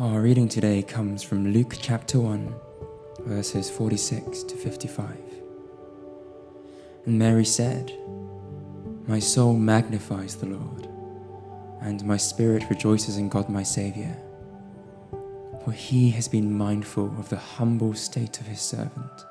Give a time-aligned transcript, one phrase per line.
[0.00, 2.52] Our reading today comes from Luke chapter 1,
[3.20, 5.16] verses 46 to 55.
[7.06, 7.92] And Mary said,
[9.06, 10.88] My soul magnifies the Lord,
[11.80, 14.16] and my spirit rejoices in God my Saviour,
[15.64, 19.24] for he has been mindful of the humble state of his servant.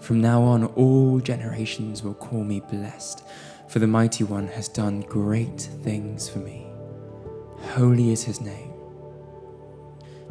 [0.00, 3.22] From now on, all generations will call me blessed,
[3.68, 6.66] for the Mighty One has done great things for me.
[7.74, 8.69] Holy is his name.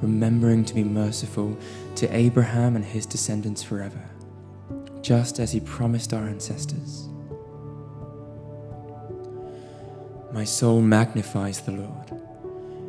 [0.00, 1.56] remembering to be merciful
[1.96, 4.02] to Abraham and his descendants forever,
[5.00, 7.08] just as he promised our ancestors.
[10.32, 12.10] My soul magnifies the Lord,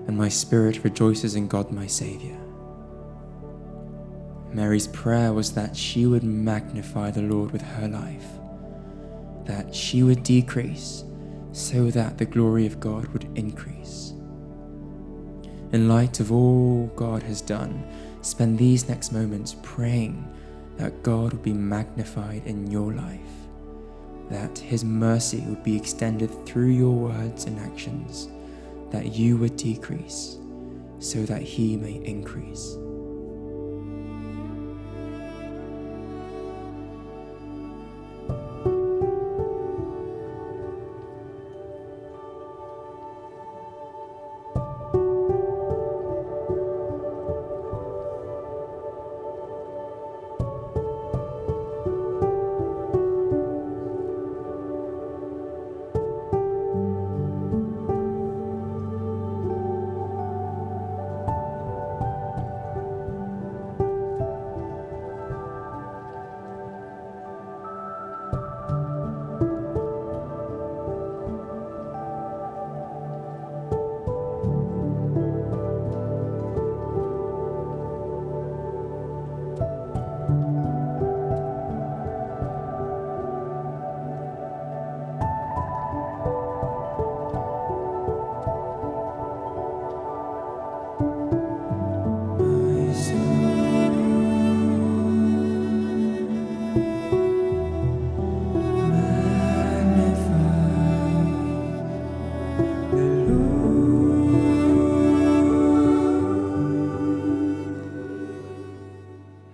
[0.08, 2.38] and my spirit rejoices in God my Saviour.
[4.52, 8.26] Mary's prayer was that she would magnify the Lord with her life,
[9.46, 11.04] that she would decrease
[11.52, 14.14] so that the glory of God would increase
[15.72, 17.84] in light of all God has done,
[18.22, 20.26] spend these next moments praying
[20.78, 23.20] that God would be magnified in your life,
[24.30, 28.30] that His mercy would be extended through your words and actions,
[28.92, 30.38] that you would decrease
[31.00, 32.78] so that He may increase.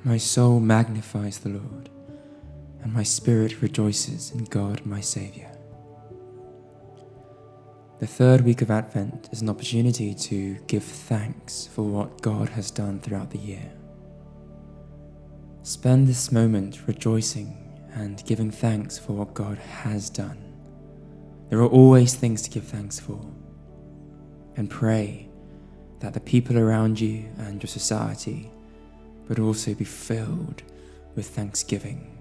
[0.06, 1.90] My soul magnifies the Lord,
[2.82, 5.50] and my spirit rejoices in God my Saviour.
[8.00, 12.70] The third week of Advent is an opportunity to give thanks for what God has
[12.70, 13.72] done throughout the year.
[15.62, 17.56] Spend this moment rejoicing
[17.94, 20.38] and giving thanks for what God has done.
[21.48, 23.26] There are always things to give thanks for.
[24.58, 25.30] And pray
[26.02, 28.52] that the people around you and your society
[29.28, 30.64] but also be filled
[31.16, 32.13] with thanksgiving.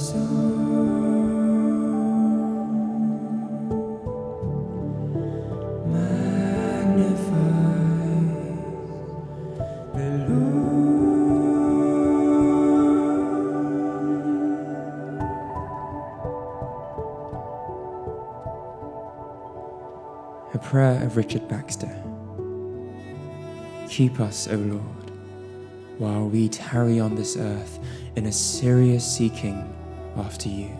[0.00, 0.14] A
[20.62, 21.94] prayer of Richard Baxter.
[23.90, 24.80] Keep us, O Lord,
[25.98, 27.78] while we tarry on this earth
[28.16, 29.76] in a serious seeking
[30.16, 30.70] after you.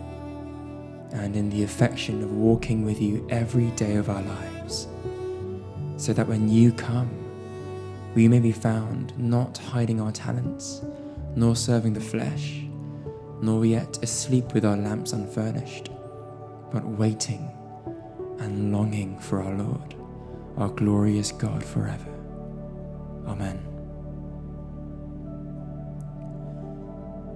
[1.13, 4.87] and in the affection of walking with you every day of our lives,
[5.97, 7.09] so that when you come,
[8.15, 10.81] we may be found not hiding our talents,
[11.35, 12.61] nor serving the flesh,
[13.41, 15.89] nor yet asleep with our lamps unfurnished,
[16.71, 17.49] but waiting
[18.39, 19.95] and longing for our Lord,
[20.57, 22.09] our glorious God forever.
[23.27, 23.70] Amen.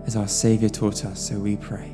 [0.06, 1.92] As our Saviour taught us, so we pray.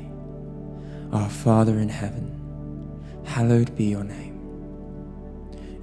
[1.12, 4.32] Our Father in heaven, hallowed be your name.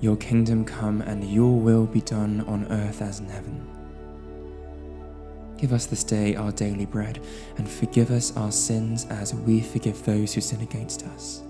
[0.02, 3.66] Your kingdom come and your will be done on earth as in heaven.
[5.58, 7.20] Give us this day our daily bread
[7.58, 11.42] and forgive us our sins as we forgive those who sin against us.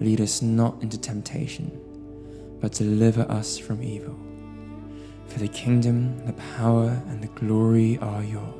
[0.00, 1.70] Lead us not into temptation,
[2.60, 4.18] but deliver us from evil.
[5.26, 8.59] For the kingdom, the power, and the glory are yours,